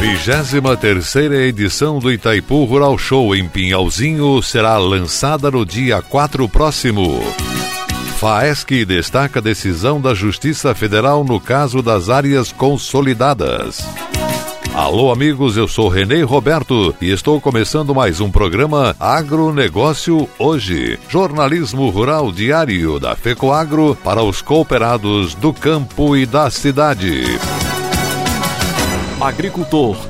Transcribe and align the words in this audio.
Vigésima 0.00 0.78
terceira 0.78 1.36
edição 1.42 1.98
do 1.98 2.10
Itaipu 2.10 2.64
Rural 2.64 2.96
Show 2.96 3.36
em 3.36 3.46
Pinhalzinho 3.46 4.42
será 4.42 4.78
lançada 4.78 5.50
no 5.50 5.66
dia 5.66 6.00
4 6.00 6.48
próximo. 6.48 7.20
FAESC 8.18 8.86
destaca 8.86 9.40
a 9.40 9.42
decisão 9.42 10.00
da 10.00 10.14
Justiça 10.14 10.74
Federal 10.74 11.22
no 11.22 11.38
caso 11.38 11.82
das 11.82 12.08
áreas 12.08 12.50
consolidadas. 12.50 13.86
Alô, 14.72 15.12
amigos, 15.12 15.58
eu 15.58 15.68
sou 15.68 15.90
Renê 15.90 16.22
Roberto 16.22 16.94
e 16.98 17.10
estou 17.10 17.38
começando 17.38 17.94
mais 17.94 18.22
um 18.22 18.30
programa 18.30 18.96
Agronegócio 18.98 20.26
Hoje. 20.38 20.98
Jornalismo 21.10 21.90
rural 21.90 22.32
diário 22.32 22.98
da 22.98 23.14
FECOAGRO 23.14 23.94
para 24.02 24.22
os 24.22 24.40
cooperados 24.40 25.34
do 25.34 25.52
campo 25.52 26.16
e 26.16 26.24
da 26.24 26.48
cidade. 26.48 27.22
Agricultor. 29.22 30.09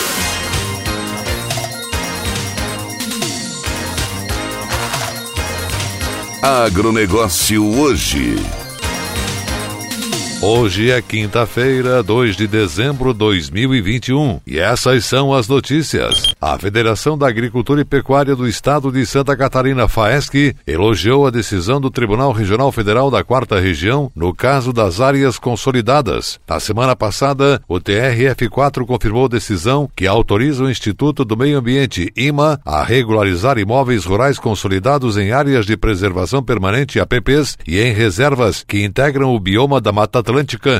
Agronegócio 6.41 7.63
hoje. 7.63 8.35
Hoje 10.43 10.89
é 10.89 10.99
quinta-feira, 11.03 12.01
2 12.01 12.35
de 12.35 12.47
dezembro 12.47 13.13
de 13.13 13.19
2021, 13.19 14.41
e 14.47 14.57
essas 14.57 15.05
são 15.05 15.31
as 15.31 15.47
notícias. 15.47 16.33
A 16.41 16.57
Federação 16.57 17.15
da 17.15 17.27
Agricultura 17.27 17.81
e 17.81 17.85
Pecuária 17.85 18.35
do 18.35 18.47
Estado 18.47 18.91
de 18.91 19.05
Santa 19.05 19.37
Catarina, 19.37 19.87
FAESC, 19.87 20.55
elogiou 20.65 21.27
a 21.27 21.29
decisão 21.29 21.79
do 21.79 21.91
Tribunal 21.91 22.31
Regional 22.31 22.71
Federal 22.71 23.11
da 23.11 23.23
Quarta 23.23 23.59
Região 23.59 24.11
no 24.15 24.33
caso 24.33 24.73
das 24.73 24.99
áreas 24.99 25.37
consolidadas. 25.37 26.39
Na 26.49 26.59
semana 26.59 26.95
passada, 26.95 27.61
o 27.67 27.75
TRF4 27.75 28.83
confirmou 28.83 29.29
decisão 29.29 29.87
que 29.95 30.07
autoriza 30.07 30.63
o 30.63 30.71
Instituto 30.71 31.23
do 31.23 31.37
Meio 31.37 31.59
Ambiente, 31.59 32.11
IMA, 32.17 32.59
a 32.65 32.83
regularizar 32.83 33.59
imóveis 33.59 34.05
rurais 34.05 34.39
consolidados 34.39 35.19
em 35.19 35.31
áreas 35.31 35.67
de 35.67 35.77
preservação 35.77 36.41
permanente, 36.41 36.99
APPs, 36.99 37.59
e 37.67 37.79
em 37.79 37.93
reservas 37.93 38.65
que 38.67 38.83
integram 38.83 39.35
o 39.35 39.39
bioma 39.39 39.79
da 39.79 39.91
Mata 39.91 40.17
Atlântica 40.17 40.30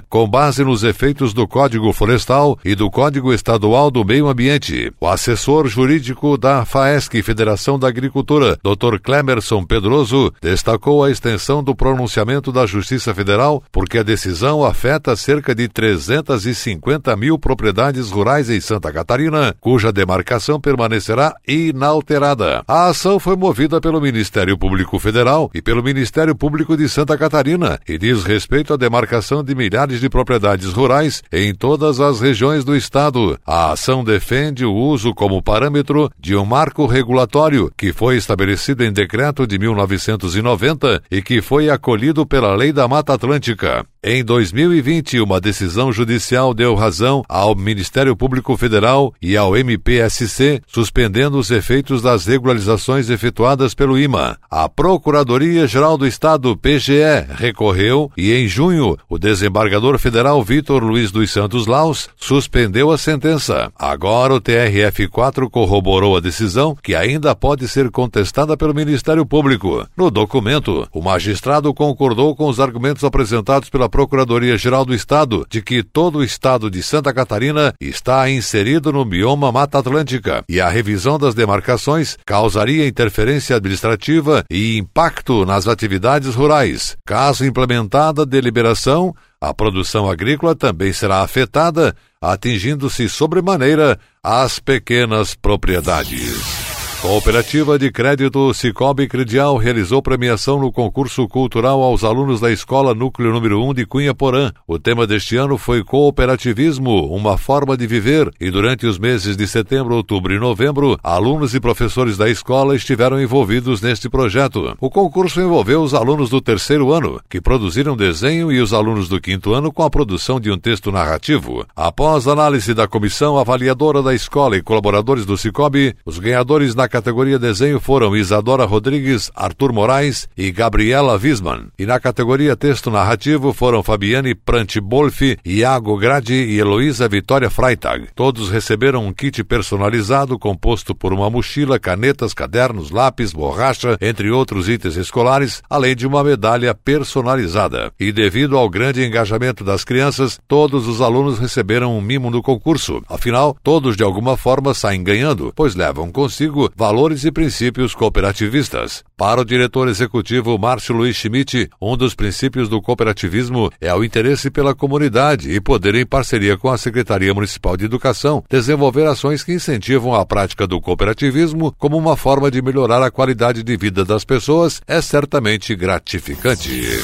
com 0.10 0.28
base 0.28 0.64
nos 0.64 0.84
efeitos 0.84 1.34
do 1.34 1.48
Código 1.48 1.92
Florestal 1.92 2.58
e 2.64 2.74
do 2.74 2.90
Código 2.90 3.34
Estadual 3.34 3.92
do 3.92 4.06
Meio 4.06 4.28
Ambiente. 4.28 4.92
O 5.00 5.08
assessor 5.08 5.68
jurídico 5.68 6.38
da 6.38 6.64
FAESC, 6.64 7.22
Federação 7.22 7.78
da 7.78 7.88
Agricultura, 7.88 8.58
Dr. 8.64 9.00
Clemerson 9.02 9.66
Pedroso, 9.66 10.34
destacou 10.42 11.04
a 11.04 11.12
extensão 11.12 11.64
do 11.64 11.76
pronunciamento 11.76 12.52
da 12.52 12.66
Justiça 12.66 13.14
Federal 13.14 13.62
porque 13.72 13.98
a 13.98 14.04
decisão 14.04 14.64
afeta 14.64 15.16
cerca 15.16 15.54
de 15.54 15.68
350 15.68 17.16
mil 17.16 17.38
propriedades 17.38 18.10
rurais 18.10 18.50
em 18.50 18.62
Santa 18.62 18.92
Catarina, 18.92 19.56
cuja 19.60 19.92
demarcação 19.92 20.62
permanecerá 20.62 21.36
inalterada. 21.48 22.64
A 22.68 22.88
ação 22.88 23.20
foi 23.20 23.36
movida 23.36 23.82
pelo 23.82 24.00
Ministério 24.00 24.58
Público 24.58 24.98
Federal 24.98 25.52
e 25.54 25.62
pelo 25.62 25.84
Ministério 25.84 26.36
Público 26.36 26.78
de 26.78 26.88
Santa 26.88 27.18
Catarina 27.18 27.80
e 27.88 27.98
diz 27.98 28.24
respeito 28.24 28.74
à 28.74 28.78
demarcação 28.78 29.41
de 29.44 29.56
milhares 29.56 30.00
de 30.00 30.10
propriedades 30.10 30.72
rurais 30.72 31.24
em 31.32 31.54
todas 31.54 32.00
as 32.00 32.20
regiões 32.20 32.64
do 32.64 32.76
estado. 32.76 33.38
A 33.46 33.72
ação 33.72 34.04
defende 34.04 34.66
o 34.66 34.74
uso 34.74 35.14
como 35.14 35.42
parâmetro 35.42 36.10
de 36.20 36.36
um 36.36 36.46
marco 36.46 36.86
regulatório 36.86 37.72
que 37.78 37.94
foi 37.94 38.18
estabelecido 38.18 38.84
em 38.84 38.92
decreto 38.92 39.48
de 39.48 39.58
1990 39.58 41.02
e 41.10 41.22
que 41.22 41.42
foi 41.42 41.70
acolhido 41.70 42.26
pela 42.26 42.56
Lei 42.56 42.72
da 42.72 42.88
Mata 42.88 43.14
Atlântica. 43.14 43.86
Em 44.04 44.24
2020, 44.24 45.22
uma 45.22 45.40
decisão 45.40 45.94
judicial 45.94 46.56
deu 46.56 46.74
razão 46.74 47.22
ao 47.30 47.54
Ministério 47.54 48.16
Público 48.16 48.58
Federal 48.58 49.14
e 49.22 49.38
ao 49.38 49.56
MPSC, 49.56 50.60
suspendendo 50.66 51.38
os 51.38 51.52
efeitos 51.52 52.02
das 52.02 52.26
regularizações 52.26 53.12
efetuadas 53.12 53.76
pelo 53.76 54.00
IMA. 54.00 54.40
A 54.50 54.68
Procuradoria-Geral 54.68 56.00
do 56.00 56.08
Estado, 56.08 56.58
PGE, 56.58 57.28
recorreu 57.30 58.12
e, 58.18 58.34
em 58.34 58.48
junho, 58.48 58.98
o 59.08 59.20
desembargador 59.20 60.00
federal 60.00 60.44
Vitor 60.44 60.84
Luiz 60.84 61.12
dos 61.12 61.30
Santos 61.30 61.68
Laus 61.68 62.10
suspendeu 62.18 62.90
a 62.90 62.98
sentença. 62.98 63.72
Agora, 63.78 64.34
o 64.34 64.42
TRF4 64.42 65.48
corroborou 65.48 66.18
a 66.18 66.20
decisão, 66.20 66.76
que 66.82 66.96
ainda 66.96 67.36
pode 67.36 67.68
ser 67.68 67.92
contestada 67.92 68.58
pelo 68.58 68.74
Ministério 68.74 69.28
Público. 69.28 69.88
No 69.96 70.10
documento, 70.10 70.88
o 70.92 71.04
magistrado 71.04 71.72
concordou 71.72 72.36
com 72.36 72.48
os 72.48 72.60
argumentos 72.60 73.04
apresentados 73.04 73.70
pela 73.70 73.91
Procuradoria-Geral 73.92 74.86
do 74.86 74.96
Estado 74.96 75.46
de 75.50 75.62
que 75.62 75.84
todo 75.84 76.20
o 76.20 76.24
estado 76.24 76.72
de 76.72 76.82
Santa 76.82 77.14
Catarina 77.14 77.74
está 77.80 78.30
inserido 78.30 78.92
no 78.92 79.06
bioma 79.06 79.52
Mata 79.52 79.78
Atlântica 79.78 80.44
e 80.50 80.60
a 80.62 80.70
revisão 80.70 81.20
das 81.20 81.36
demarcações 81.36 82.18
causaria 82.26 82.88
interferência 82.88 83.58
administrativa 83.58 84.44
e 84.50 84.78
impacto 84.78 85.46
nas 85.46 85.68
atividades 85.68 86.34
rurais. 86.34 86.98
Caso 87.06 87.46
implementada 87.46 88.22
a 88.24 88.26
deliberação, 88.26 89.14
a 89.40 89.54
produção 89.54 90.10
agrícola 90.10 90.56
também 90.56 90.94
será 90.94 91.22
afetada, 91.22 91.94
atingindo-se 92.22 93.10
sobremaneira 93.10 94.00
as 94.24 94.60
pequenas 94.60 95.36
propriedades. 95.36 96.71
Cooperativa 97.02 97.80
de 97.80 97.92
Crédito 97.92 98.54
Cicobi 98.54 99.08
Credial 99.08 99.58
realizou 99.58 100.04
premiação 100.04 100.60
no 100.60 100.72
concurso 100.72 101.28
cultural 101.28 101.82
aos 101.82 102.04
alunos 102.04 102.40
da 102.40 102.52
Escola 102.52 102.94
Núcleo 102.94 103.34
número 103.34 103.60
1 103.60 103.74
de 103.74 103.88
Cunha 103.88 104.14
Porã. 104.14 104.52
O 104.68 104.78
tema 104.78 105.08
deste 105.08 105.36
ano 105.36 105.58
foi 105.58 105.84
Cooperativismo, 105.84 107.08
uma 107.08 107.40
forma 107.40 107.76
de 107.76 107.88
viver, 107.88 108.30
e 108.40 108.52
durante 108.52 108.86
os 108.86 109.00
meses 109.00 109.36
de 109.36 109.48
setembro, 109.48 109.96
outubro 109.96 110.32
e 110.32 110.38
novembro, 110.38 110.96
alunos 111.02 111.56
e 111.56 111.60
professores 111.60 112.18
da 112.18 112.30
escola 112.30 112.76
estiveram 112.76 113.20
envolvidos 113.20 113.82
neste 113.82 114.08
projeto. 114.08 114.78
O 114.80 114.88
concurso 114.92 115.42
envolveu 115.42 115.82
os 115.82 115.96
alunos 115.96 116.30
do 116.30 116.40
terceiro 116.40 116.94
ano, 116.94 117.20
que 117.28 117.42
produziram 117.42 117.98
desenho, 117.98 118.52
e 118.52 118.62
os 118.62 118.74
alunos 118.74 119.10
do 119.10 119.20
quinto 119.20 119.56
ano 119.56 119.74
com 119.74 119.82
a 119.82 119.90
produção 119.90 120.40
de 120.40 120.52
um 120.52 120.58
texto 120.58 120.92
narrativo. 120.92 121.66
Após 121.76 122.28
análise 122.28 122.76
da 122.76 122.88
comissão 122.88 123.40
avaliadora 123.40 124.04
da 124.04 124.14
escola 124.14 124.56
e 124.56 124.62
colaboradores 124.62 125.26
do 125.26 125.36
Cicobi, 125.36 125.96
os 126.06 126.20
ganhadores 126.20 126.76
na 126.76 126.91
categoria 126.92 127.40
desenho 127.40 127.80
foram 127.80 128.16
Isadora 128.16 128.66
Rodrigues, 128.66 129.32
Arthur 129.34 129.74
Moraes 129.74 130.28
e 130.38 130.52
Gabriela 130.52 131.18
Wiesmann. 131.18 131.70
E 131.80 131.86
na 131.86 132.00
categoria 132.00 132.56
texto 132.56 132.92
narrativo 132.92 133.54
foram 133.54 133.82
Fabiane 133.82 134.36
Prantibolfi, 134.36 135.38
Iago 135.44 135.98
Gradi 135.98 136.34
e 136.34 136.60
Heloísa 136.60 137.08
Vitória 137.08 137.50
Freitag. 137.50 138.10
Todos 138.14 138.50
receberam 138.50 139.08
um 139.08 139.14
kit 139.14 139.44
personalizado 139.44 140.38
composto 140.38 140.94
por 140.94 141.14
uma 141.14 141.30
mochila, 141.30 141.80
canetas, 141.80 142.34
cadernos, 142.34 142.92
lápis, 142.92 143.32
borracha, 143.32 143.98
entre 144.02 144.30
outros 144.30 144.68
itens 144.68 144.98
escolares, 144.98 145.64
além 145.70 145.96
de 145.96 146.06
uma 146.06 146.24
medalha 146.24 146.76
personalizada. 146.76 147.92
E 147.98 148.12
devido 148.12 148.58
ao 148.58 148.70
grande 148.70 149.04
engajamento 149.04 149.64
das 149.64 149.86
crianças, 149.86 150.40
todos 150.48 150.88
os 150.88 151.00
alunos 151.00 151.40
receberam 151.40 151.98
um 151.98 152.02
mimo 152.02 152.30
no 152.30 152.42
concurso. 152.42 153.02
Afinal, 153.08 153.56
todos 153.64 153.96
de 153.96 154.04
alguma 154.04 154.36
forma 154.36 154.74
saem 154.74 155.02
ganhando, 155.02 155.54
pois 155.56 155.74
levam 155.74 156.12
consigo 156.12 156.70
valores 156.82 157.24
e 157.26 157.32
princípios 157.32 157.94
cooperativistas. 157.94 159.04
Para 159.16 159.40
o 159.40 159.46
diretor 159.46 159.88
executivo 159.88 160.58
Márcio 160.58 160.96
Luiz 160.96 161.16
Schmidt, 161.16 161.70
um 161.80 161.96
dos 161.96 162.16
princípios 162.16 162.68
do 162.68 162.82
cooperativismo 162.82 163.70
é 163.80 163.94
o 163.94 164.04
interesse 164.04 164.50
pela 164.50 164.74
comunidade 164.74 165.52
e 165.52 165.62
poder, 165.62 165.94
em 165.94 166.08
parceria 166.08 166.58
com 166.58 166.72
a 166.72 166.80
Secretaria 166.80 167.36
Municipal 167.36 167.78
de 167.78 167.86
Educação, 167.86 168.44
desenvolver 168.50 169.06
ações 169.06 169.44
que 169.44 169.54
incentivam 169.54 170.16
a 170.16 170.26
prática 170.26 170.66
do 170.66 170.82
cooperativismo 170.82 171.72
como 171.78 171.96
uma 171.96 172.18
forma 172.18 172.50
de 172.50 172.64
melhorar 172.64 173.04
a 173.04 173.12
qualidade 173.12 173.62
de 173.62 173.78
vida 173.78 174.04
das 174.04 174.26
pessoas 174.26 174.82
é 174.88 175.00
certamente 175.02 175.76
gratificante. 175.76 177.00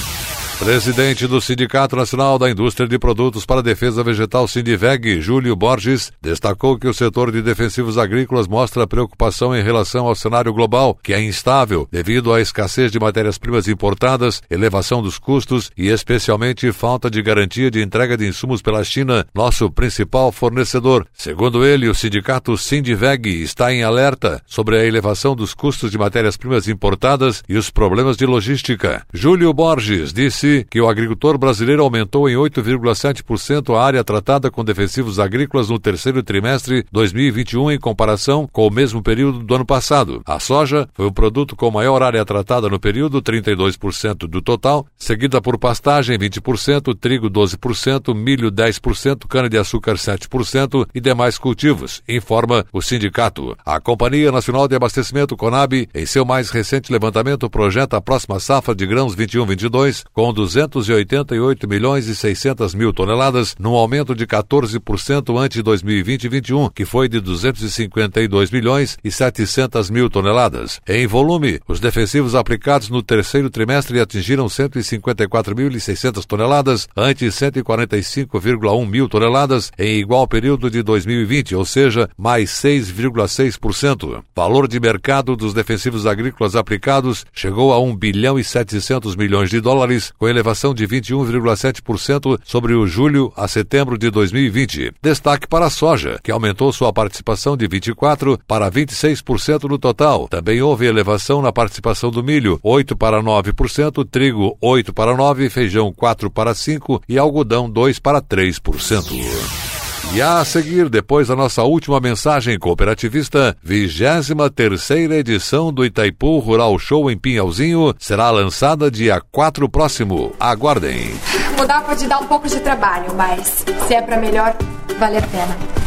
Presidente 0.59 1.27
do 1.27 1.39
Sindicato 1.39 1.95
Nacional 1.95 2.39
da 2.39 2.49
Indústria 2.49 2.89
de 2.89 2.97
Produtos 2.97 3.45
para 3.45 3.59
a 3.59 3.63
Defesa 3.63 4.03
Vegetal 4.03 4.47
Sindiveg, 4.47 5.21
Júlio 5.21 5.55
Borges, 5.55 6.11
destacou 6.19 6.79
que 6.79 6.87
o 6.87 6.93
setor 6.93 7.31
de 7.31 7.43
defensivos 7.43 7.95
agrícolas 7.95 8.47
mostra 8.47 8.87
preocupação 8.87 9.55
em 9.55 9.61
relação 9.61 10.07
ao 10.07 10.15
cenário 10.15 10.51
global, 10.51 10.97
que 11.03 11.13
é 11.13 11.21
instável 11.21 11.87
devido 11.91 12.33
à 12.33 12.41
escassez 12.41 12.91
de 12.91 12.99
matérias-primas 12.99 13.67
importadas, 13.67 14.41
elevação 14.49 15.01
dos 15.01 15.19
custos 15.19 15.69
e 15.77 15.89
especialmente 15.89 16.71
falta 16.71 17.09
de 17.09 17.21
garantia 17.21 17.69
de 17.69 17.81
entrega 17.81 18.17
de 18.17 18.27
insumos 18.27 18.61
pela 18.61 18.83
China, 18.83 19.27
nosso 19.35 19.69
principal 19.69 20.31
fornecedor. 20.31 21.05
Segundo 21.13 21.63
ele, 21.63 21.87
o 21.87 21.95
sindicato 21.95 22.57
Sindiveg 22.57 23.43
está 23.43 23.71
em 23.71 23.83
alerta 23.83 24.41
sobre 24.47 24.75
a 24.77 24.85
elevação 24.85 25.35
dos 25.35 25.53
custos 25.53 25.91
de 25.91 25.99
matérias-primas 25.99 26.67
importadas 26.67 27.43
e 27.47 27.55
os 27.55 27.69
problemas 27.69 28.17
de 28.17 28.25
logística. 28.25 29.05
Júlio 29.13 29.53
Borges 29.53 30.11
disse 30.11 30.46
que 30.69 30.81
o 30.81 30.87
agricultor 30.87 31.37
brasileiro 31.37 31.83
aumentou 31.83 32.29
em 32.29 32.35
8,7% 32.35 33.75
a 33.75 33.83
área 33.83 34.03
tratada 34.03 34.49
com 34.49 34.63
defensivos 34.63 35.19
agrícolas 35.19 35.69
no 35.69 35.79
terceiro 35.79 36.23
trimestre 36.23 36.85
2021 36.91 37.71
em 37.71 37.79
comparação 37.79 38.47
com 38.51 38.67
o 38.67 38.71
mesmo 38.71 39.01
período 39.01 39.39
do 39.39 39.55
ano 39.55 39.65
passado. 39.65 40.21
A 40.25 40.39
soja 40.39 40.87
foi 40.93 41.05
o 41.05 41.11
produto 41.11 41.55
com 41.55 41.71
maior 41.71 42.01
área 42.01 42.23
tratada 42.25 42.69
no 42.69 42.79
período, 42.79 43.21
32% 43.21 44.27
do 44.27 44.41
total, 44.41 44.85
seguida 44.97 45.41
por 45.41 45.57
pastagem 45.57 46.17
20%, 46.17 46.95
trigo 46.99 47.29
12%, 47.29 48.15
milho 48.15 48.51
10%, 48.51 49.27
cana-de-açúcar 49.27 49.95
7% 49.95 50.87
e 50.93 50.99
demais 50.99 51.37
cultivos, 51.37 52.01
informa 52.07 52.65
o 52.71 52.81
sindicato. 52.81 53.55
A 53.65 53.79
Companhia 53.79 54.31
Nacional 54.31 54.67
de 54.67 54.75
Abastecimento 54.75 55.35
Conab, 55.35 55.87
em 55.93 56.05
seu 56.05 56.25
mais 56.25 56.49
recente 56.49 56.91
levantamento, 56.91 57.49
projeta 57.49 57.97
a 57.97 58.01
próxima 58.01 58.39
safra 58.39 58.75
de 58.75 58.85
grãos 58.85 59.15
21-22 59.15 60.03
com 60.13 60.33
288 60.37 61.67
milhões 61.67 62.07
e 62.07 62.15
600 62.15 62.75
mil 62.75 62.93
toneladas, 62.93 63.55
num 63.59 63.73
aumento 63.73 64.13
de 64.13 64.27
14% 64.27 65.35
ante 65.35 65.63
2020-21, 65.63 66.71
que 66.71 66.85
foi 66.85 67.09
de 67.09 67.19
252 67.19 68.51
milhões 68.51 68.99
e 69.03 69.09
700 69.09 69.89
mil 69.89 70.11
toneladas. 70.11 70.79
Em 70.87 71.07
volume, 71.07 71.59
os 71.67 71.79
defensivos 71.79 72.35
aplicados 72.35 72.89
no 72.89 73.01
terceiro 73.01 73.49
trimestre 73.49 73.99
atingiram 73.99 74.45
154.600 74.45 76.23
toneladas, 76.23 76.87
ante 76.95 77.25
145,1 77.25 78.87
mil 78.87 79.09
toneladas 79.09 79.71
em 79.75 79.97
igual 79.97 80.27
período 80.27 80.69
de 80.69 80.83
2020, 80.83 81.55
ou 81.55 81.65
seja, 81.65 82.07
mais 82.15 82.51
6,6%. 82.51 84.21
Valor 84.35 84.67
de 84.67 84.79
mercado 84.79 85.35
dos 85.35 85.51
defensivos 85.51 86.05
agrícolas 86.05 86.55
aplicados 86.55 87.25
chegou 87.33 87.73
a 87.73 87.79
1 87.79 87.95
bilhão 87.95 88.37
e 88.37 88.43
700 88.43 89.15
milhões 89.15 89.49
de 89.49 89.59
dólares, 89.59 90.13
com 90.19 90.26
elevação 90.27 90.73
de 90.73 90.87
21,7% 90.87 92.39
sobre 92.43 92.73
o 92.73 92.87
julho 92.87 93.31
a 93.35 93.47
setembro 93.47 93.97
de 93.97 94.09
2020. 94.09 94.93
Destaque 95.01 95.47
para 95.47 95.65
a 95.65 95.69
soja, 95.69 96.19
que 96.23 96.31
aumentou 96.31 96.71
sua 96.71 96.91
participação 96.93 97.57
de 97.57 97.67
24% 97.67 98.39
para 98.47 98.71
26% 98.71 99.63
no 99.63 99.77
total. 99.77 100.27
Também 100.27 100.61
houve 100.61 100.85
elevação 100.85 101.41
na 101.41 101.51
participação 101.51 102.11
do 102.11 102.23
milho, 102.23 102.59
8 102.63 102.95
para 102.95 103.21
9%, 103.21 104.07
trigo 104.09 104.57
8 104.61 104.93
para 104.93 105.13
9%, 105.13 105.49
feijão 105.49 105.91
4 105.91 106.29
para 106.29 106.53
5% 106.53 107.01
e 107.07 107.17
algodão 107.17 107.69
2 107.69 107.99
para 107.99 108.21
3%. 108.21 109.66
E 110.13 110.21
a 110.21 110.43
seguir, 110.43 110.89
depois 110.89 111.27
da 111.27 111.35
nossa 111.35 111.63
última 111.63 111.99
mensagem 111.99 112.57
cooperativista, 112.57 113.55
23 113.61 114.49
terceira 114.55 115.15
edição 115.15 115.71
do 115.71 115.85
Itaipu 115.85 116.39
Rural 116.39 116.79
Show 116.79 117.11
em 117.11 117.17
Pinhalzinho 117.17 117.93
será 117.99 118.31
lançada 118.31 118.89
dia 118.89 119.21
4 119.31 119.69
próximo. 119.69 120.33
Aguardem. 120.39 121.11
Mudar 121.55 121.81
pode 121.81 122.07
dar 122.07 122.19
um 122.19 122.25
pouco 122.25 122.47
de 122.47 122.59
trabalho, 122.59 123.13
mas 123.15 123.63
se 123.87 123.93
é 123.93 124.01
para 124.01 124.17
melhor, 124.17 124.55
vale 124.97 125.17
a 125.17 125.21
pena. 125.21 125.86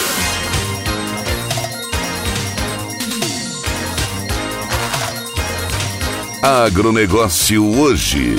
Agronegócio 6.41 7.63
hoje. 7.79 8.35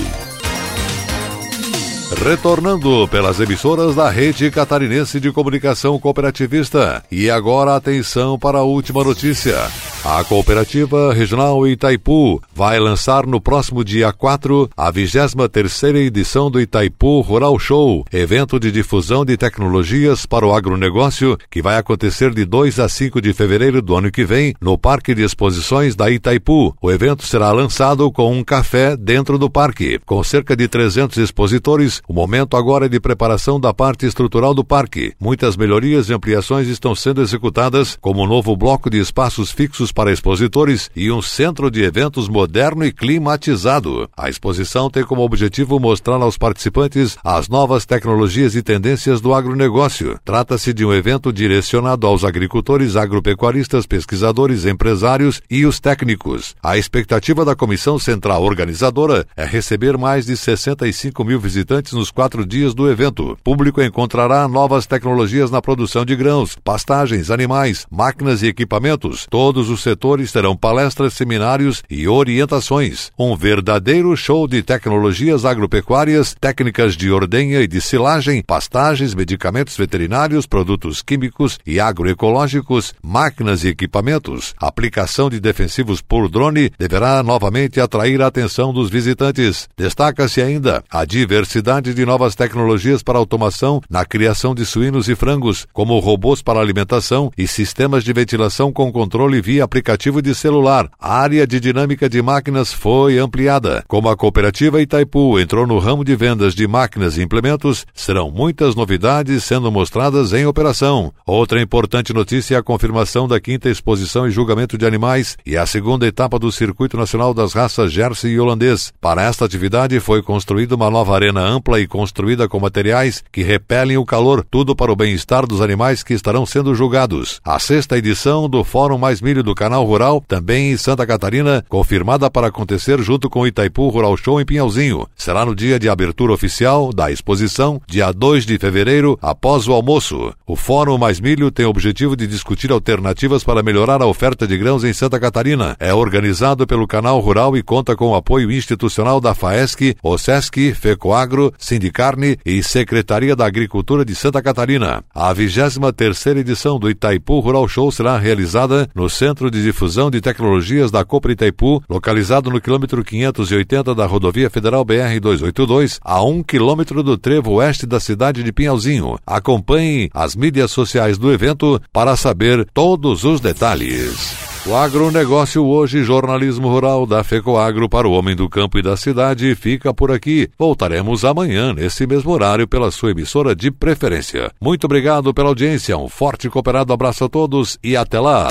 Retornando 2.24 3.06
pelas 3.06 3.38
emissoras 3.38 3.94
da 3.94 4.10
Rede 4.10 4.50
Catarinense 4.50 5.20
de 5.20 5.30
Comunicação 5.30 6.00
Cooperativista. 6.00 7.04
E 7.08 7.30
agora 7.30 7.76
atenção 7.76 8.36
para 8.36 8.58
a 8.58 8.64
última 8.64 9.04
notícia. 9.04 9.56
A 10.04 10.24
Cooperativa 10.24 11.14
Regional 11.14 11.64
Itaipu 11.64 12.42
vai 12.52 12.80
lançar 12.80 13.24
no 13.24 13.40
próximo 13.40 13.84
dia 13.84 14.12
4 14.12 14.68
a 14.76 14.90
23 14.90 15.94
edição 15.94 16.50
do 16.50 16.60
Itaipu 16.60 17.20
Rural 17.20 17.56
Show, 17.56 18.04
evento 18.12 18.58
de 18.58 18.72
difusão 18.72 19.24
de 19.24 19.36
tecnologias 19.36 20.26
para 20.26 20.44
o 20.44 20.52
agronegócio 20.52 21.38
que 21.48 21.62
vai 21.62 21.76
acontecer 21.76 22.34
de 22.34 22.44
2 22.44 22.80
a 22.80 22.88
5 22.88 23.22
de 23.22 23.32
fevereiro 23.32 23.80
do 23.80 23.94
ano 23.94 24.10
que 24.10 24.24
vem 24.24 24.54
no 24.60 24.76
Parque 24.76 25.14
de 25.14 25.22
Exposições 25.22 25.94
da 25.94 26.10
Itaipu. 26.10 26.76
O 26.82 26.90
evento 26.90 27.24
será 27.24 27.52
lançado 27.52 28.10
com 28.10 28.32
um 28.32 28.42
café 28.42 28.96
dentro 28.96 29.38
do 29.38 29.48
parque. 29.48 30.00
Com 30.04 30.24
cerca 30.24 30.56
de 30.56 30.66
300 30.66 31.16
expositores, 31.18 32.02
o 32.08 32.12
momento 32.12 32.56
agora 32.56 32.86
é 32.86 32.88
de 32.88 32.98
preparação 32.98 33.60
da 33.60 33.72
parte 33.72 34.04
estrutural 34.04 34.52
do 34.52 34.64
parque. 34.64 35.12
Muitas 35.20 35.56
melhorias 35.56 36.08
e 36.08 36.12
ampliações 36.12 36.66
estão 36.66 36.92
sendo 36.92 37.22
executadas, 37.22 37.96
como 38.00 38.22
o 38.22 38.24
um 38.24 38.28
novo 38.28 38.56
bloco 38.56 38.90
de 38.90 38.98
espaços 38.98 39.52
fixos 39.52 39.91
para 39.92 40.12
expositores 40.12 40.90
e 40.96 41.10
um 41.10 41.22
centro 41.22 41.70
de 41.70 41.82
eventos 41.82 42.28
moderno 42.28 42.84
e 42.84 42.92
climatizado. 42.92 44.08
A 44.16 44.28
exposição 44.28 44.90
tem 44.90 45.04
como 45.04 45.22
objetivo 45.22 45.78
mostrar 45.78 46.16
aos 46.16 46.38
participantes 46.38 47.16
as 47.22 47.48
novas 47.48 47.84
tecnologias 47.84 48.54
e 48.54 48.62
tendências 48.62 49.20
do 49.20 49.34
agronegócio. 49.34 50.18
Trata-se 50.24 50.72
de 50.72 50.84
um 50.84 50.92
evento 50.92 51.32
direcionado 51.32 52.06
aos 52.06 52.24
agricultores, 52.24 52.96
agropecuaristas, 52.96 53.86
pesquisadores, 53.86 54.64
empresários 54.64 55.40
e 55.50 55.66
os 55.66 55.78
técnicos. 55.78 56.54
A 56.62 56.78
expectativa 56.78 57.44
da 57.44 57.54
comissão 57.54 57.98
central 57.98 58.42
organizadora 58.42 59.26
é 59.36 59.44
receber 59.44 59.98
mais 59.98 60.26
de 60.26 60.36
65 60.36 61.24
mil 61.24 61.38
visitantes 61.38 61.92
nos 61.92 62.10
quatro 62.10 62.46
dias 62.46 62.74
do 62.74 62.90
evento. 62.90 63.32
O 63.32 63.36
público 63.36 63.82
encontrará 63.82 64.48
novas 64.48 64.86
tecnologias 64.86 65.50
na 65.50 65.60
produção 65.60 66.04
de 66.04 66.16
grãos, 66.16 66.56
pastagens, 66.62 67.30
animais, 67.30 67.86
máquinas 67.90 68.42
e 68.42 68.46
equipamentos. 68.46 69.26
Todos 69.28 69.68
os 69.68 69.81
setores 69.82 70.32
terão 70.32 70.56
palestras, 70.56 71.14
seminários 71.14 71.82
e 71.90 72.08
orientações. 72.08 73.10
Um 73.18 73.36
verdadeiro 73.36 74.16
show 74.16 74.46
de 74.46 74.62
tecnologias 74.62 75.44
agropecuárias, 75.44 76.34
técnicas 76.40 76.96
de 76.96 77.10
ordenha 77.10 77.60
e 77.60 77.66
de 77.66 77.80
silagem, 77.80 78.42
pastagens, 78.42 79.14
medicamentos 79.14 79.76
veterinários, 79.76 80.46
produtos 80.46 81.02
químicos 81.02 81.58
e 81.66 81.80
agroecológicos, 81.80 82.94
máquinas 83.02 83.64
e 83.64 83.68
equipamentos. 83.68 84.54
A 84.60 84.68
aplicação 84.68 85.28
de 85.28 85.40
defensivos 85.40 86.00
por 86.00 86.28
drone 86.28 86.70
deverá 86.78 87.22
novamente 87.22 87.80
atrair 87.80 88.22
a 88.22 88.28
atenção 88.28 88.72
dos 88.72 88.88
visitantes. 88.88 89.68
Destaca-se 89.76 90.40
ainda 90.40 90.84
a 90.90 91.04
diversidade 91.04 91.92
de 91.92 92.06
novas 92.06 92.34
tecnologias 92.34 93.02
para 93.02 93.18
automação 93.18 93.80
na 93.90 94.04
criação 94.04 94.54
de 94.54 94.64
suínos 94.64 95.08
e 95.08 95.14
frangos, 95.14 95.66
como 95.72 95.98
robôs 95.98 96.42
para 96.42 96.60
alimentação 96.60 97.30
e 97.36 97.46
sistemas 97.46 98.04
de 98.04 98.12
ventilação 98.12 98.72
com 98.72 98.92
controle 98.92 99.40
via 99.40 99.66
aplicativo 99.72 100.20
de 100.20 100.34
celular. 100.34 100.90
A 101.00 101.18
área 101.18 101.46
de 101.46 101.58
dinâmica 101.58 102.06
de 102.06 102.20
máquinas 102.20 102.74
foi 102.74 103.16
ampliada. 103.16 103.82
Como 103.88 104.06
a 104.10 104.14
cooperativa 104.14 104.82
Itaipu 104.82 105.40
entrou 105.40 105.66
no 105.66 105.78
ramo 105.78 106.04
de 106.04 106.14
vendas 106.14 106.54
de 106.54 106.68
máquinas 106.68 107.16
e 107.16 107.22
implementos, 107.22 107.86
serão 107.94 108.30
muitas 108.30 108.74
novidades 108.74 109.42
sendo 109.44 109.72
mostradas 109.72 110.34
em 110.34 110.44
operação. 110.44 111.10
Outra 111.26 111.58
importante 111.58 112.12
notícia 112.12 112.56
é 112.56 112.58
a 112.58 112.62
confirmação 112.62 113.26
da 113.26 113.40
quinta 113.40 113.70
exposição 113.70 114.28
e 114.28 114.30
julgamento 114.30 114.76
de 114.76 114.84
animais 114.84 115.38
e 115.46 115.56
a 115.56 115.64
segunda 115.64 116.06
etapa 116.06 116.38
do 116.38 116.52
Circuito 116.52 116.98
Nacional 116.98 117.32
das 117.32 117.54
Raças 117.54 117.90
Jersey 117.90 118.32
e 118.32 118.40
Holandês. 118.40 118.92
Para 119.00 119.22
esta 119.22 119.46
atividade 119.46 119.98
foi 120.00 120.22
construída 120.22 120.74
uma 120.74 120.90
nova 120.90 121.14
arena 121.14 121.40
ampla 121.40 121.80
e 121.80 121.86
construída 121.86 122.46
com 122.46 122.60
materiais 122.60 123.24
que 123.32 123.42
repelem 123.42 123.96
o 123.96 124.04
calor, 124.04 124.44
tudo 124.50 124.76
para 124.76 124.92
o 124.92 124.96
bem-estar 124.96 125.46
dos 125.46 125.62
animais 125.62 126.02
que 126.02 126.12
estarão 126.12 126.44
sendo 126.44 126.74
julgados. 126.74 127.40
A 127.42 127.58
sexta 127.58 127.96
edição 127.96 128.50
do 128.50 128.62
Fórum 128.62 128.98
Mais 128.98 129.22
Milho 129.22 129.42
do 129.42 129.54
Canal 129.62 129.84
Rural, 129.84 130.24
também 130.26 130.72
em 130.72 130.76
Santa 130.76 131.06
Catarina, 131.06 131.64
confirmada 131.68 132.28
para 132.28 132.48
acontecer 132.48 133.00
junto 133.00 133.30
com 133.30 133.42
o 133.42 133.46
Itaipu 133.46 133.88
Rural 133.90 134.16
Show 134.16 134.40
em 134.40 134.44
Pinhalzinho. 134.44 135.06
Será 135.14 135.46
no 135.46 135.54
dia 135.54 135.78
de 135.78 135.88
abertura 135.88 136.32
oficial 136.32 136.92
da 136.92 137.12
exposição, 137.12 137.80
dia 137.86 138.10
2 138.10 138.44
de 138.44 138.58
fevereiro, 138.58 139.16
após 139.22 139.68
o 139.68 139.72
almoço. 139.72 140.34
O 140.44 140.56
Fórum 140.56 140.98
Mais 140.98 141.20
Milho 141.20 141.48
tem 141.52 141.64
o 141.64 141.68
objetivo 141.68 142.16
de 142.16 142.26
discutir 142.26 142.72
alternativas 142.72 143.44
para 143.44 143.62
melhorar 143.62 144.02
a 144.02 144.06
oferta 144.06 144.48
de 144.48 144.58
grãos 144.58 144.82
em 144.82 144.92
Santa 144.92 145.20
Catarina. 145.20 145.76
É 145.78 145.94
organizado 145.94 146.66
pelo 146.66 146.88
Canal 146.88 147.20
Rural 147.20 147.56
e 147.56 147.62
conta 147.62 147.94
com 147.94 148.08
o 148.08 148.16
apoio 148.16 148.50
institucional 148.50 149.20
da 149.20 149.32
FAESC, 149.32 149.94
OSESC, 150.02 150.74
FECOAGRO, 150.74 151.54
Sindicarne 151.56 152.36
e 152.44 152.64
Secretaria 152.64 153.36
da 153.36 153.46
Agricultura 153.46 154.04
de 154.04 154.16
Santa 154.16 154.42
Catarina. 154.42 155.04
A 155.14 155.32
23 155.32 155.78
terceira 155.96 156.40
edição 156.40 156.80
do 156.80 156.90
Itaipu 156.90 157.38
Rural 157.38 157.68
Show 157.68 157.92
será 157.92 158.18
realizada 158.18 158.90
no 158.92 159.08
Centro 159.08 159.51
de 159.52 159.62
Difusão 159.62 160.10
de 160.10 160.20
Tecnologias 160.20 160.90
da 160.90 161.04
Copra 161.04 161.30
Itaipu, 161.30 161.82
localizado 161.88 162.50
no 162.50 162.60
quilômetro 162.60 163.04
580 163.04 163.94
da 163.94 164.06
Rodovia 164.06 164.50
Federal 164.50 164.84
BR-282, 164.84 165.98
a 166.02 166.24
um 166.24 166.42
quilômetro 166.42 167.02
do 167.02 167.16
trevo 167.16 167.52
oeste 167.52 167.86
da 167.86 168.00
cidade 168.00 168.42
de 168.42 168.52
Pinhalzinho. 168.52 169.18
Acompanhe 169.26 170.10
as 170.12 170.34
mídias 170.34 170.70
sociais 170.70 171.18
do 171.18 171.32
evento 171.32 171.80
para 171.92 172.16
saber 172.16 172.66
todos 172.72 173.22
os 173.24 173.40
detalhes. 173.40 174.52
O 174.64 174.76
agronegócio 174.76 175.64
hoje, 175.64 176.04
jornalismo 176.04 176.68
rural 176.68 177.04
da 177.04 177.24
FECOAGro 177.24 177.88
para 177.88 178.06
o 178.06 178.12
homem 178.12 178.36
do 178.36 178.48
campo 178.48 178.78
e 178.78 178.82
da 178.82 178.96
cidade, 178.96 179.56
fica 179.56 179.92
por 179.92 180.12
aqui. 180.12 180.48
Voltaremos 180.56 181.24
amanhã, 181.24 181.72
nesse 181.72 182.06
mesmo 182.06 182.30
horário, 182.30 182.68
pela 182.68 182.92
sua 182.92 183.10
emissora 183.10 183.56
de 183.56 183.72
preferência. 183.72 184.52
Muito 184.60 184.84
obrigado 184.84 185.34
pela 185.34 185.48
audiência, 185.48 185.98
um 185.98 186.08
forte 186.08 186.46
e 186.46 186.50
cooperado 186.50 186.92
abraço 186.92 187.24
a 187.24 187.28
todos 187.28 187.76
e 187.82 187.96
até 187.96 188.20
lá! 188.20 188.46